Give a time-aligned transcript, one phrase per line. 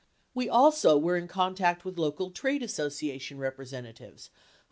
[0.33, 4.59] We also were in contact with local trade association representatives who 7i 8ee exhibit No.